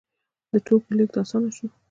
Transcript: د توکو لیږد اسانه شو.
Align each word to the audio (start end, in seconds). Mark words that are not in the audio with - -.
د 0.51 0.53
توکو 0.65 0.89
لیږد 0.97 1.15
اسانه 1.21 1.49
شو. 1.55 1.67